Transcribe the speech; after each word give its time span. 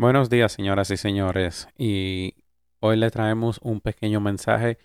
Buenos 0.00 0.30
días, 0.30 0.52
señoras 0.52 0.92
y 0.92 0.96
señores. 0.96 1.66
Y 1.76 2.36
hoy 2.78 2.96
le 2.96 3.10
traemos 3.10 3.58
un 3.62 3.80
pequeño 3.80 4.20
mensaje 4.20 4.78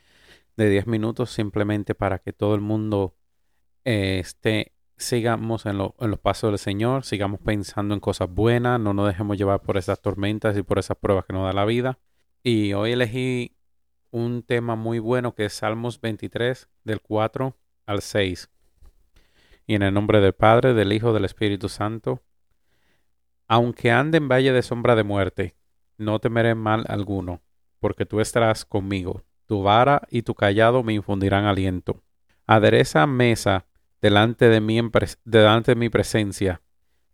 de 0.57 0.69
10 0.71 0.87
minutos 0.87 1.29
simplemente 1.29 1.93
para 1.93 2.17
que 2.17 2.33
todo 2.33 2.55
el 2.55 2.61
mundo 2.61 3.15
eh, 3.85 4.17
esté, 4.17 4.73
sigamos 4.97 5.67
en, 5.67 5.79
en, 5.99 6.09
los 6.09 6.19
pasos 6.19 6.49
del 6.49 6.57
Señor, 6.57 7.05
sigamos 7.05 7.39
pensando 7.41 7.93
en 7.93 7.99
cosas 7.99 8.27
buenas, 8.27 8.79
no 8.79 8.95
nos 8.95 9.07
dejemos 9.07 9.37
llevar 9.37 9.61
por 9.61 9.77
esas 9.77 10.01
tormentas 10.01 10.57
y 10.57 10.63
por 10.63 10.79
esas 10.79 10.97
pruebas 10.97 11.25
que 11.25 11.33
nos 11.33 11.45
da 11.45 11.53
la 11.53 11.65
vida. 11.65 11.99
Y 12.41 12.73
hoy 12.73 12.93
elegí 12.93 13.55
un 14.09 14.41
tema 14.41 14.75
muy 14.75 14.97
bueno 14.97 15.35
que 15.35 15.45
es 15.45 15.53
Salmos 15.53 16.01
23 16.01 16.69
del 16.85 17.01
4 17.01 17.55
al 17.85 18.01
6. 18.01 18.49
Y 19.67 19.75
en 19.75 19.83
el 19.83 19.93
nombre 19.93 20.21
del 20.21 20.33
Padre, 20.33 20.73
del 20.73 20.91
Hijo, 20.91 21.13
del 21.13 21.25
Espíritu 21.25 21.69
Santo. 21.69 22.23
Aunque 23.47 23.91
ande 23.91 24.17
en 24.17 24.29
valle 24.29 24.53
de 24.53 24.61
sombra 24.61 24.95
de 24.95 25.03
muerte, 25.03 25.55
no 25.97 26.19
temeré 26.19 26.55
mal 26.55 26.85
alguno, 26.87 27.41
porque 27.79 28.05
tú 28.05 28.19
estarás 28.19 28.65
conmigo. 28.65 29.23
Tu 29.45 29.61
vara 29.61 30.01
y 30.09 30.21
tu 30.21 30.35
callado 30.35 30.83
me 30.83 30.93
infundirán 30.93 31.45
aliento. 31.45 32.01
Adereza 32.47 33.05
mesa 33.07 33.65
delante 34.01 34.49
de 34.49 34.61
mí, 34.61 34.79
delante 35.25 35.71
de 35.71 35.75
mi 35.75 35.89
presencia, 35.89 36.61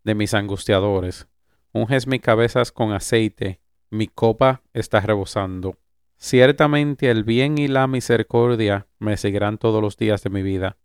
de 0.03 0.15
mis 0.15 0.33
angustiadores. 0.33 1.27
Unges 1.71 2.07
mis 2.07 2.21
cabezas 2.21 2.71
con 2.71 2.93
aceite, 2.93 3.59
mi 3.89 4.07
copa 4.07 4.61
está 4.73 4.99
rebosando. 4.99 5.77
Ciertamente 6.17 7.09
el 7.09 7.23
bien 7.23 7.57
y 7.57 7.67
la 7.67 7.87
misericordia 7.87 8.87
me 8.97 9.17
seguirán 9.17 9.57
todos 9.57 9.81
los 9.81 9.97
días 9.97 10.23
de 10.23 10.29
mi 10.29 10.41
vida, 10.41 10.77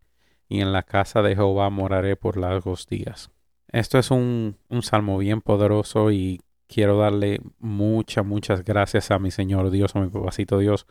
y 0.48 0.60
en 0.60 0.72
la 0.72 0.82
casa 0.82 1.22
de 1.22 1.34
Jehová 1.34 1.70
moraré 1.70 2.16
por 2.16 2.36
largos 2.36 2.86
días. 2.86 3.33
Esto 3.74 3.98
es 3.98 4.12
un, 4.12 4.56
salmo 4.82 5.18
bien 5.18 5.40
poderoso 5.40 6.12
y 6.12 6.40
quiero 6.68 6.96
darle 6.96 7.40
muchas, 7.58 8.24
muchas 8.24 8.64
gracias 8.64 9.10
a 9.10 9.18
mi 9.18 9.32
Señor 9.32 9.72
Dios, 9.72 9.96
a 9.96 10.00
mi 10.00 10.08
papacito 10.10 10.60
Dios, 10.60 10.86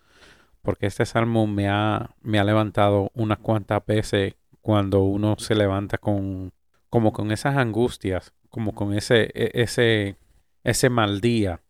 porque 0.62 0.87
este 0.87 1.05
salmo 1.05 1.48
me 1.48 1.70
ha, 1.70 2.09
me 2.21 2.40
ha 2.40 2.43
levantado 2.43 3.09
unas 3.13 3.37
cuantas 3.37 3.85
veces 3.85 4.35
cuando 4.59 5.01
uno 5.01 5.37
se 5.40 5.55
levanta 5.55 5.98
con, 5.98 6.51
como 6.90 7.13
con 7.13 7.31
esas 7.31 7.55
angustias, 7.55 8.34
como 8.49 8.75
con 8.75 8.93
ese, 8.93 9.31
e, 9.34 9.51
ese, 9.53 10.18
ese 10.65 10.90
mal 10.90 11.21
día, 11.21 11.62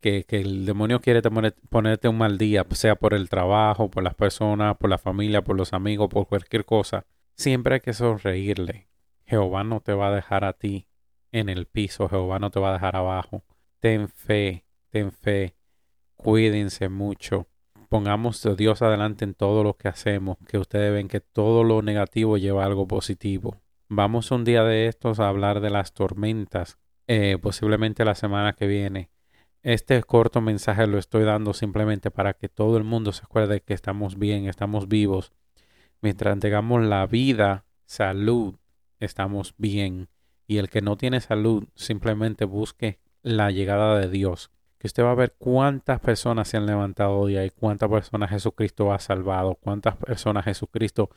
que, 0.00 0.24
que 0.24 0.40
el 0.40 0.66
demonio 0.66 1.00
quiere 1.00 1.22
ponerte 1.70 2.08
un 2.08 2.18
mal 2.18 2.38
día, 2.38 2.66
sea 2.70 2.96
por 2.96 3.14
el 3.14 3.28
trabajo, 3.28 3.88
por 3.88 4.02
las 4.02 4.16
personas, 4.16 4.76
por 4.78 4.90
la 4.90 4.98
familia, 4.98 5.44
por 5.44 5.56
los 5.56 5.72
amigos, 5.72 6.08
por 6.08 6.26
cualquier 6.26 6.64
cosa. 6.64 7.06
Siempre 7.36 7.74
hay 7.74 7.80
que 7.82 7.92
sonreírle, 7.92 8.88
Jehová 9.26 9.64
no 9.64 9.80
te 9.80 9.92
va 9.92 10.08
a 10.08 10.14
dejar 10.14 10.44
a 10.44 10.52
ti 10.52 10.86
en 11.32 11.48
el 11.48 11.66
piso, 11.66 12.08
Jehová 12.08 12.38
no 12.38 12.50
te 12.50 12.60
va 12.60 12.70
a 12.70 12.74
dejar 12.74 12.96
abajo. 12.96 13.44
Ten 13.80 14.08
fe, 14.08 14.64
ten 14.90 15.12
fe, 15.12 15.56
cuídense 16.16 16.88
mucho. 16.88 17.48
Pongamos 17.88 18.44
a 18.46 18.54
Dios 18.54 18.82
adelante 18.82 19.24
en 19.24 19.34
todo 19.34 19.62
lo 19.62 19.76
que 19.76 19.88
hacemos, 19.88 20.38
que 20.48 20.58
ustedes 20.58 20.92
ven 20.92 21.08
que 21.08 21.20
todo 21.20 21.64
lo 21.64 21.82
negativo 21.82 22.36
lleva 22.36 22.64
algo 22.64 22.86
positivo. 22.86 23.60
Vamos 23.88 24.30
un 24.30 24.44
día 24.44 24.64
de 24.64 24.86
estos 24.86 25.20
a 25.20 25.28
hablar 25.28 25.60
de 25.60 25.70
las 25.70 25.92
tormentas, 25.92 26.78
eh, 27.06 27.38
posiblemente 27.40 28.04
la 28.04 28.14
semana 28.14 28.52
que 28.52 28.66
viene. 28.66 29.10
Este 29.62 30.02
corto 30.02 30.40
mensaje 30.40 30.86
lo 30.86 30.98
estoy 30.98 31.24
dando 31.24 31.52
simplemente 31.52 32.10
para 32.10 32.34
que 32.34 32.48
todo 32.48 32.76
el 32.76 32.84
mundo 32.84 33.12
se 33.12 33.24
acuerde 33.24 33.60
que 33.60 33.74
estamos 33.74 34.18
bien, 34.18 34.46
estamos 34.46 34.88
vivos. 34.88 35.32
Mientras 36.00 36.38
tengamos 36.38 36.84
la 36.84 37.06
vida, 37.06 37.64
salud 37.84 38.56
estamos 39.00 39.54
bien. 39.58 40.08
Y 40.46 40.58
el 40.58 40.68
que 40.68 40.82
no 40.82 40.96
tiene 40.96 41.20
salud, 41.20 41.64
simplemente 41.74 42.44
busque 42.44 43.00
la 43.22 43.50
llegada 43.50 43.98
de 43.98 44.08
Dios. 44.08 44.50
Que 44.78 44.86
usted 44.86 45.02
va 45.02 45.12
a 45.12 45.16
ver 45.16 45.34
cuántas 45.38 46.00
personas 46.00 46.48
se 46.48 46.56
han 46.56 46.66
levantado 46.66 47.18
hoy 47.18 47.38
y 47.38 47.50
cuántas 47.50 47.90
personas 47.90 48.30
Jesucristo 48.30 48.92
ha 48.92 48.98
salvado, 48.98 49.54
cuántas 49.56 49.96
personas 49.96 50.44
Jesucristo, 50.44 51.10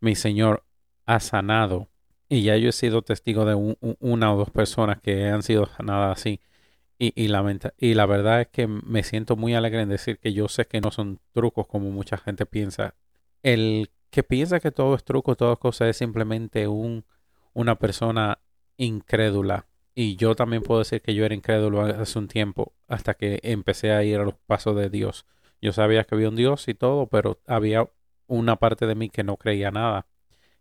mi 0.00 0.14
Señor, 0.14 0.64
ha 1.06 1.20
sanado. 1.20 1.88
Y 2.28 2.42
ya 2.42 2.56
yo 2.56 2.70
he 2.70 2.72
sido 2.72 3.02
testigo 3.02 3.44
de 3.44 3.54
una 4.00 4.34
o 4.34 4.36
dos 4.38 4.50
personas 4.50 5.00
que 5.00 5.28
han 5.28 5.42
sido 5.42 5.66
sanadas 5.66 6.18
así. 6.18 6.40
Y, 6.98 7.12
y, 7.16 7.30
y 7.78 7.94
la 7.94 8.06
verdad 8.06 8.40
es 8.40 8.48
que 8.48 8.66
me 8.66 9.02
siento 9.02 9.36
muy 9.36 9.54
alegre 9.54 9.82
en 9.82 9.88
decir 9.88 10.18
que 10.18 10.32
yo 10.32 10.48
sé 10.48 10.66
que 10.66 10.80
no 10.80 10.90
son 10.90 11.20
trucos 11.32 11.66
como 11.66 11.90
mucha 11.90 12.16
gente 12.16 12.46
piensa. 12.46 12.94
El 13.42 13.90
que 14.14 14.22
piensa 14.22 14.60
que 14.60 14.70
todo 14.70 14.94
es 14.94 15.02
truco, 15.02 15.34
todo 15.34 15.58
cosa 15.58 15.88
es 15.88 15.96
simplemente 15.96 16.68
un, 16.68 17.04
una 17.52 17.80
persona 17.80 18.38
incrédula. 18.76 19.66
Y 19.92 20.14
yo 20.14 20.36
también 20.36 20.62
puedo 20.62 20.78
decir 20.78 21.02
que 21.02 21.16
yo 21.16 21.24
era 21.24 21.34
incrédulo 21.34 21.82
hace 21.82 22.20
un 22.20 22.28
tiempo, 22.28 22.74
hasta 22.86 23.14
que 23.14 23.40
empecé 23.42 23.90
a 23.90 24.04
ir 24.04 24.20
a 24.20 24.24
los 24.24 24.34
pasos 24.46 24.76
de 24.76 24.88
Dios. 24.88 25.26
Yo 25.60 25.72
sabía 25.72 26.04
que 26.04 26.14
había 26.14 26.28
un 26.28 26.36
Dios 26.36 26.68
y 26.68 26.74
todo, 26.74 27.08
pero 27.08 27.40
había 27.48 27.90
una 28.28 28.54
parte 28.54 28.86
de 28.86 28.94
mí 28.94 29.10
que 29.10 29.24
no 29.24 29.36
creía 29.36 29.72
nada. 29.72 30.06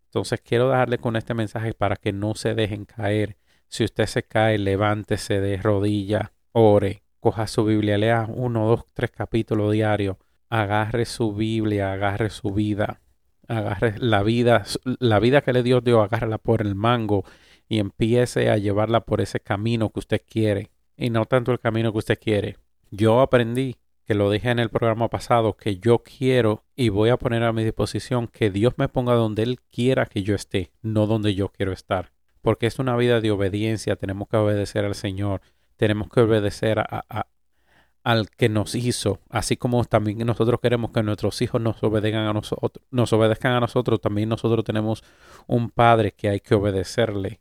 Entonces 0.05 0.41
quiero 0.41 0.69
darle 0.69 0.97
con 0.97 1.15
este 1.15 1.35
mensaje 1.35 1.75
para 1.75 1.95
que 1.95 2.11
no 2.11 2.33
se 2.33 2.55
dejen 2.55 2.85
caer. 2.85 3.37
Si 3.67 3.83
usted 3.83 4.07
se 4.07 4.23
cae, 4.23 4.57
levántese 4.57 5.39
de 5.39 5.57
rodilla, 5.57 6.33
ore, 6.53 7.03
coja 7.19 7.45
su 7.45 7.65
Biblia, 7.65 7.99
lea 7.99 8.25
uno, 8.27 8.67
dos, 8.67 8.87
tres 8.93 9.11
capítulos 9.11 9.73
diarios, 9.73 10.17
agarre 10.49 11.05
su 11.05 11.35
Biblia, 11.35 11.93
agarre 11.93 12.31
su 12.31 12.51
vida 12.51 12.99
agarre 13.47 13.95
la 13.97 14.23
vida, 14.23 14.63
la 14.83 15.19
vida 15.19 15.41
que 15.41 15.53
le 15.53 15.63
dio 15.63 15.81
Dios, 15.81 16.03
agárrala 16.03 16.37
por 16.37 16.61
el 16.61 16.75
mango 16.75 17.25
y 17.67 17.79
empiece 17.79 18.49
a 18.49 18.57
llevarla 18.57 19.01
por 19.01 19.21
ese 19.21 19.39
camino 19.39 19.89
que 19.89 19.99
usted 19.99 20.21
quiere 20.27 20.71
y 20.97 21.09
no 21.09 21.25
tanto 21.25 21.51
el 21.51 21.59
camino 21.59 21.91
que 21.91 21.97
usted 21.99 22.19
quiere. 22.19 22.57
Yo 22.91 23.21
aprendí, 23.21 23.77
que 24.05 24.13
lo 24.13 24.29
dije 24.29 24.49
en 24.49 24.59
el 24.59 24.69
programa 24.69 25.09
pasado, 25.09 25.55
que 25.55 25.77
yo 25.77 25.99
quiero 25.99 26.63
y 26.75 26.89
voy 26.89 27.09
a 27.09 27.17
poner 27.17 27.43
a 27.43 27.53
mi 27.53 27.63
disposición 27.63 28.27
que 28.27 28.49
Dios 28.49 28.73
me 28.77 28.89
ponga 28.89 29.13
donde 29.13 29.43
Él 29.43 29.59
quiera 29.71 30.05
que 30.05 30.23
yo 30.23 30.35
esté, 30.35 30.71
no 30.81 31.07
donde 31.07 31.35
yo 31.35 31.49
quiero 31.49 31.71
estar. 31.71 32.11
Porque 32.41 32.67
es 32.67 32.79
una 32.79 32.97
vida 32.97 33.21
de 33.21 33.31
obediencia, 33.31 33.95
tenemos 33.95 34.27
que 34.27 34.37
obedecer 34.37 34.83
al 34.83 34.95
Señor, 34.95 35.41
tenemos 35.77 36.09
que 36.09 36.19
obedecer 36.19 36.79
a, 36.79 37.27
al 38.03 38.29
que 38.29 38.49
nos 38.49 38.75
hizo, 38.75 39.21
así 39.29 39.55
como 39.55 39.83
también 39.85 40.17
nosotros 40.19 40.59
queremos 40.61 40.91
que 40.91 41.01
nuestros 41.03 41.41
hijos 41.41 41.61
nos 41.61 41.81
obedezcan 41.83 42.27
a 42.27 42.33
nosotros, 42.33 42.85
nos 42.91 43.13
obedezcan 43.13 43.53
a 43.53 43.61
nosotros, 43.61 44.01
también 44.01 44.29
nosotros 44.29 44.65
tenemos 44.65 45.03
un 45.47 45.69
padre 45.69 46.11
que 46.11 46.29
hay 46.29 46.39
que 46.41 46.55
obedecerle. 46.55 47.39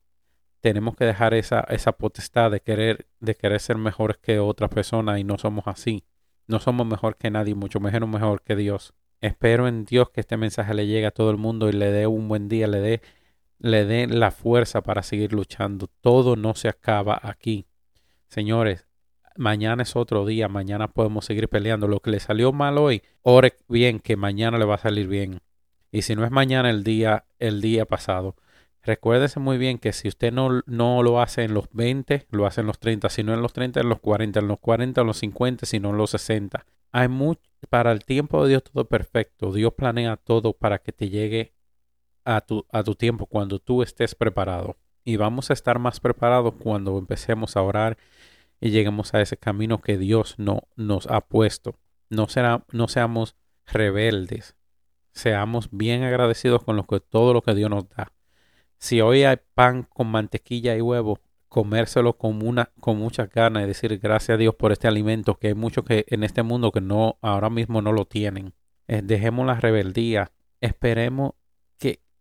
Tenemos 0.60 0.94
que 0.94 1.04
dejar 1.04 1.34
esa, 1.34 1.60
esa 1.62 1.90
potestad 1.92 2.52
de 2.52 2.60
querer, 2.60 3.08
de 3.18 3.34
querer 3.34 3.58
ser 3.58 3.76
mejores 3.76 4.18
que 4.18 4.38
otra 4.38 4.68
persona 4.68 5.18
y 5.18 5.24
no 5.24 5.36
somos 5.36 5.66
así. 5.66 6.04
No 6.46 6.60
somos 6.60 6.86
mejor 6.86 7.16
que 7.16 7.30
nadie, 7.30 7.56
mucho 7.56 7.80
menos 7.80 8.08
mejor 8.08 8.42
que 8.42 8.54
Dios. 8.54 8.94
Espero 9.20 9.66
en 9.66 9.84
Dios 9.84 10.10
que 10.10 10.20
este 10.20 10.36
mensaje 10.36 10.74
le 10.74 10.86
llegue 10.86 11.06
a 11.06 11.10
todo 11.10 11.32
el 11.32 11.36
mundo 11.36 11.68
y 11.68 11.72
le 11.72 11.90
dé 11.90 12.06
un 12.06 12.28
buen 12.28 12.48
día, 12.48 12.68
le 12.68 12.80
dé, 12.80 13.02
le 13.58 13.84
dé 13.84 14.06
la 14.06 14.30
fuerza 14.30 14.82
para 14.82 15.02
seguir 15.02 15.32
luchando. 15.32 15.88
Todo 16.00 16.36
no 16.36 16.54
se 16.54 16.68
acaba 16.68 17.18
aquí. 17.20 17.66
Señores, 18.28 18.86
mañana 19.36 19.82
es 19.82 19.96
otro 19.96 20.26
día, 20.26 20.48
mañana 20.48 20.88
podemos 20.88 21.24
seguir 21.24 21.48
peleando. 21.48 21.88
Lo 21.88 22.00
que 22.00 22.10
le 22.10 22.20
salió 22.20 22.52
mal 22.52 22.78
hoy, 22.78 23.02
ore 23.22 23.54
bien 23.68 24.00
que 24.00 24.16
mañana 24.16 24.58
le 24.58 24.64
va 24.64 24.76
a 24.76 24.78
salir 24.78 25.08
bien. 25.08 25.40
Y 25.90 26.02
si 26.02 26.14
no 26.16 26.24
es 26.24 26.30
mañana 26.30 26.70
el 26.70 26.84
día, 26.84 27.24
el 27.38 27.60
día 27.60 27.84
pasado, 27.84 28.36
recuérdese 28.82 29.40
muy 29.40 29.58
bien 29.58 29.78
que 29.78 29.92
si 29.92 30.08
usted 30.08 30.32
no, 30.32 30.62
no 30.66 31.02
lo 31.02 31.20
hace 31.20 31.44
en 31.44 31.54
los 31.54 31.68
20, 31.72 32.26
lo 32.30 32.46
hace 32.46 32.62
en 32.62 32.66
los 32.66 32.78
30, 32.78 33.08
si 33.10 33.22
no 33.22 33.34
en 33.34 33.42
los 33.42 33.52
30, 33.52 33.80
en 33.80 33.88
los 33.88 34.00
40, 34.00 34.40
en 34.40 34.48
los 34.48 34.58
40, 34.58 35.00
en 35.00 35.06
los 35.06 35.18
50, 35.18 35.66
si 35.66 35.80
no 35.80 35.90
en 35.90 35.98
los 35.98 36.10
60. 36.10 36.64
Hay 36.92 37.08
mucho, 37.08 37.42
para 37.68 37.92
el 37.92 38.04
tiempo 38.04 38.42
de 38.42 38.50
Dios 38.50 38.64
todo 38.64 38.86
perfecto. 38.86 39.52
Dios 39.52 39.74
planea 39.74 40.16
todo 40.16 40.52
para 40.54 40.78
que 40.78 40.92
te 40.92 41.08
llegue 41.08 41.52
a 42.24 42.40
tu, 42.40 42.66
a 42.70 42.82
tu 42.82 42.94
tiempo 42.94 43.26
cuando 43.26 43.58
tú 43.58 43.82
estés 43.82 44.14
preparado. 44.14 44.76
Y 45.04 45.16
vamos 45.16 45.50
a 45.50 45.52
estar 45.52 45.78
más 45.78 46.00
preparados 46.00 46.54
cuando 46.58 46.96
empecemos 46.98 47.56
a 47.56 47.62
orar 47.62 47.98
y 48.62 48.70
lleguemos 48.70 49.12
a 49.12 49.20
ese 49.20 49.36
camino 49.36 49.80
que 49.80 49.98
Dios 49.98 50.36
no, 50.38 50.68
nos 50.76 51.08
ha 51.08 51.20
puesto. 51.20 51.74
No, 52.08 52.28
será, 52.28 52.64
no 52.70 52.86
seamos 52.86 53.34
rebeldes, 53.66 54.54
seamos 55.10 55.68
bien 55.72 56.04
agradecidos 56.04 56.62
con 56.62 56.76
lo 56.76 56.86
que, 56.86 57.00
todo 57.00 57.34
lo 57.34 57.42
que 57.42 57.54
Dios 57.54 57.68
nos 57.68 57.88
da. 57.88 58.12
Si 58.78 59.00
hoy 59.00 59.24
hay 59.24 59.38
pan 59.54 59.82
con 59.82 60.06
mantequilla 60.06 60.76
y 60.76 60.80
huevo, 60.80 61.18
comérselo 61.48 62.16
con, 62.16 62.46
una, 62.46 62.70
con 62.78 62.98
muchas 62.98 63.28
ganas 63.30 63.64
y 63.64 63.66
decir 63.66 63.98
gracias 63.98 64.36
a 64.36 64.38
Dios 64.38 64.54
por 64.54 64.70
este 64.70 64.86
alimento, 64.86 65.34
que 65.40 65.48
hay 65.48 65.54
muchos 65.54 65.84
que 65.84 66.04
en 66.06 66.22
este 66.22 66.44
mundo 66.44 66.70
que 66.70 66.80
no, 66.80 67.18
ahora 67.20 67.50
mismo 67.50 67.82
no 67.82 67.92
lo 67.92 68.04
tienen. 68.04 68.54
Eh, 68.86 69.02
dejemos 69.02 69.44
la 69.44 69.56
rebeldía, 69.56 70.30
esperemos 70.60 71.32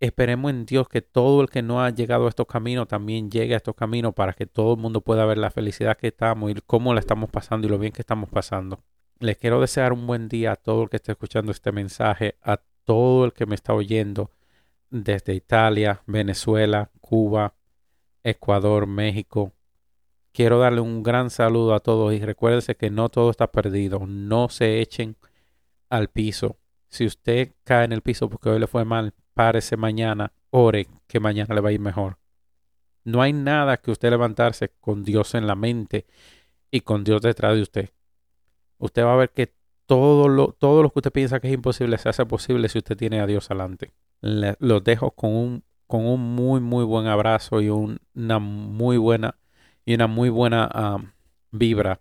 Esperemos 0.01 0.49
en 0.49 0.65
Dios 0.65 0.89
que 0.89 1.03
todo 1.03 1.41
el 1.41 1.49
que 1.49 1.61
no 1.61 1.83
ha 1.83 1.91
llegado 1.91 2.25
a 2.25 2.29
estos 2.29 2.47
caminos 2.47 2.87
también 2.87 3.29
llegue 3.29 3.53
a 3.53 3.57
estos 3.57 3.75
caminos 3.75 4.15
para 4.15 4.33
que 4.33 4.47
todo 4.47 4.73
el 4.73 4.79
mundo 4.79 5.01
pueda 5.01 5.25
ver 5.25 5.37
la 5.37 5.51
felicidad 5.51 5.95
que 5.95 6.07
estamos 6.07 6.49
y 6.49 6.55
cómo 6.65 6.95
la 6.95 6.99
estamos 6.99 7.29
pasando 7.29 7.67
y 7.67 7.69
lo 7.69 7.77
bien 7.77 7.93
que 7.93 8.01
estamos 8.01 8.27
pasando. 8.27 8.83
Les 9.19 9.37
quiero 9.37 9.61
desear 9.61 9.93
un 9.93 10.07
buen 10.07 10.27
día 10.27 10.53
a 10.53 10.55
todo 10.55 10.81
el 10.81 10.89
que 10.89 10.95
esté 10.95 11.11
escuchando 11.11 11.51
este 11.51 11.71
mensaje, 11.71 12.35
a 12.41 12.59
todo 12.83 13.25
el 13.25 13.33
que 13.33 13.45
me 13.45 13.53
está 13.53 13.75
oyendo 13.75 14.31
desde 14.89 15.35
Italia, 15.35 16.01
Venezuela, 16.07 16.89
Cuba, 16.99 17.53
Ecuador, 18.23 18.87
México, 18.87 19.53
quiero 20.31 20.57
darle 20.57 20.81
un 20.81 21.03
gran 21.03 21.29
saludo 21.29 21.75
a 21.75 21.79
todos 21.79 22.11
y 22.13 22.19
recuérdense 22.19 22.75
que 22.75 22.89
no 22.89 23.09
todo 23.09 23.29
está 23.29 23.51
perdido. 23.51 24.07
No 24.07 24.49
se 24.49 24.81
echen 24.81 25.15
al 25.89 26.07
piso. 26.09 26.57
Si 26.87 27.05
usted 27.05 27.53
cae 27.63 27.85
en 27.85 27.91
el 27.91 28.01
piso 28.01 28.29
porque 28.29 28.49
hoy 28.49 28.59
le 28.59 28.67
fue 28.67 28.83
mal, 28.83 29.13
párese 29.41 29.75
mañana, 29.75 30.33
ore 30.51 30.87
que 31.07 31.19
mañana 31.19 31.55
le 31.55 31.61
va 31.61 31.69
a 31.69 31.71
ir 31.71 31.79
mejor. 31.79 32.19
No 33.03 33.23
hay 33.23 33.33
nada 33.33 33.77
que 33.77 33.89
usted 33.89 34.11
levantarse 34.11 34.69
con 34.79 35.03
Dios 35.03 35.33
en 35.33 35.47
la 35.47 35.55
mente 35.55 36.05
y 36.69 36.81
con 36.81 37.03
Dios 37.03 37.23
detrás 37.23 37.55
de 37.55 37.63
usted. 37.63 37.89
Usted 38.77 39.03
va 39.03 39.13
a 39.13 39.17
ver 39.17 39.31
que 39.31 39.55
todo 39.87 40.29
lo, 40.29 40.53
todo 40.53 40.83
lo 40.83 40.91
que 40.91 40.99
usted 40.99 41.11
piensa 41.11 41.39
que 41.39 41.47
es 41.47 41.55
imposible 41.55 41.97
se 41.97 42.09
hace 42.09 42.23
posible 42.27 42.69
si 42.69 42.77
usted 42.77 42.95
tiene 42.95 43.19
a 43.19 43.25
Dios 43.25 43.49
adelante. 43.49 43.93
los 44.21 44.83
dejo 44.83 45.09
con 45.09 45.31
un, 45.31 45.63
con 45.87 46.05
un 46.05 46.21
muy, 46.21 46.61
muy 46.61 46.85
buen 46.85 47.07
abrazo 47.07 47.61
y 47.61 47.69
una 47.69 48.37
muy 48.37 48.97
buena 48.97 49.39
y 49.85 49.95
una 49.95 50.05
muy 50.05 50.29
buena 50.29 50.69
vibra 51.49 51.99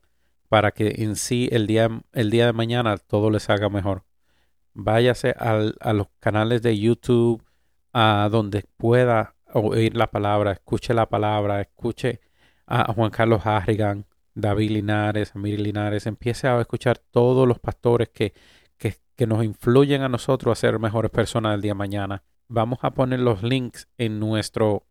para 0.50 0.72
que 0.72 0.96
en 0.98 1.16
sí 1.16 1.48
el 1.50 1.66
día, 1.66 1.88
el 2.12 2.30
día 2.30 2.44
de 2.44 2.52
mañana 2.52 2.98
todo 2.98 3.30
les 3.30 3.48
haga 3.48 3.70
mejor. 3.70 4.04
Váyase 4.82 5.34
al, 5.38 5.76
a 5.80 5.92
los 5.92 6.08
canales 6.20 6.62
de 6.62 6.78
YouTube, 6.78 7.44
a 7.92 8.28
donde 8.30 8.64
pueda 8.76 9.34
oír 9.52 9.94
la 9.94 10.10
palabra, 10.10 10.52
escuche 10.52 10.94
la 10.94 11.06
palabra, 11.06 11.60
escuche 11.60 12.20
a 12.66 12.92
Juan 12.92 13.10
Carlos 13.10 13.44
Harrigan, 13.44 14.06
David 14.34 14.70
Linares, 14.70 15.34
Amir 15.34 15.60
Linares, 15.60 16.06
empiece 16.06 16.48
a 16.48 16.58
escuchar 16.60 16.98
todos 16.98 17.46
los 17.46 17.58
pastores 17.58 18.08
que, 18.08 18.32
que, 18.78 18.94
que 19.16 19.26
nos 19.26 19.44
influyen 19.44 20.02
a 20.02 20.08
nosotros 20.08 20.56
a 20.56 20.60
ser 20.60 20.78
mejores 20.78 21.10
personas 21.10 21.54
el 21.54 21.60
día 21.60 21.72
de 21.72 21.74
mañana. 21.74 22.22
Vamos 22.48 22.78
a 22.82 22.92
poner 22.92 23.20
los 23.20 23.42
links 23.42 23.86
en 23.98 24.18
nuestro 24.18 24.86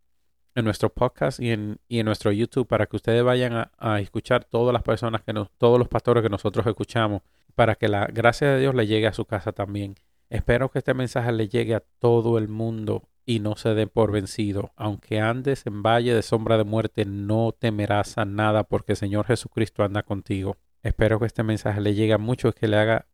en 0.60 0.66
nuestro 0.66 0.90
podcast 0.90 1.40
y 1.40 1.52
en, 1.52 1.80
y 1.88 2.00
en 2.00 2.06
nuestro 2.06 2.32
YouTube 2.32 2.68
para 2.68 2.86
que 2.86 2.96
ustedes 2.96 3.24
vayan 3.24 3.70
a, 3.78 4.00
escuchar 4.00 4.44
todas 4.44 4.74
las 4.74 4.84
personas 4.84 5.22
que 5.24 5.34
nos, 5.34 5.50
todos 5.58 5.80
los 5.80 5.88
pastores 5.88 6.22
que 6.24 6.30
nosotros 6.30 6.66
escuchamos, 6.68 7.22
para 7.56 7.76
que 7.76 7.88
la 7.88 8.06
gracia 8.06 8.52
de 8.52 8.60
Dios 8.60 8.76
le 8.76 8.88
llegue 8.88 9.08
a 9.08 9.14
su 9.14 9.26
casa 9.26 9.52
también. 9.52 9.96
Espero 10.30 10.70
que 10.70 10.80
este 10.80 10.94
mensaje 10.94 11.32
le 11.32 11.48
llegue 11.48 11.76
a 11.76 11.84
todo 12.00 12.38
el 12.38 12.48
mundo 12.48 13.04
y 13.26 13.40
no 13.40 13.56
se 13.56 13.74
dé 13.74 13.88
por 13.88 14.12
vencido. 14.12 14.72
Aunque 14.76 15.20
andes 15.20 15.66
en 15.66 15.82
valle 15.82 16.14
de 16.14 16.22
sombra 16.22 16.58
de 16.58 16.64
muerte, 16.64 17.06
no 17.06 17.52
temerás 17.58 18.18
a 18.18 18.26
nada 18.26 18.64
porque 18.64 18.94
el 18.94 18.98
Señor 18.98 19.26
Jesucristo 19.26 19.84
anda 19.84 20.04
contigo. 20.04 20.58
Espero 20.84 21.20
que 21.20 21.26
este 21.26 21.44
mensaje 21.44 21.82
le 21.82 21.96
llegue 21.96 22.14
a 22.14 22.18
muchos 22.18 22.54
que 22.56 22.68
le 22.68 22.78
haga 22.78 23.08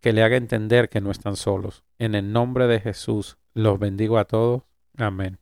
que 0.00 0.12
le 0.12 0.22
haga 0.22 0.36
entender 0.36 0.88
que 0.88 1.00
no 1.00 1.10
están 1.10 1.36
solos. 1.36 1.84
En 1.98 2.14
el 2.14 2.32
nombre 2.32 2.66
de 2.66 2.80
Jesús, 2.80 3.36
los 3.54 3.78
bendigo 3.78 4.18
a 4.18 4.24
todos. 4.24 4.62
Amén. 4.96 5.38